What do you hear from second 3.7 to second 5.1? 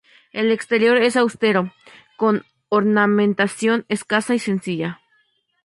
escasa y sencilla.